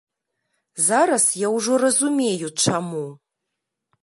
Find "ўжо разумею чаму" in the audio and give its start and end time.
1.57-3.05